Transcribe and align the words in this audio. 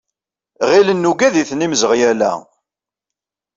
Ɣilen 0.69 0.97
nugad-iten 1.01 1.65
imzeɣyal-a. 1.65 2.33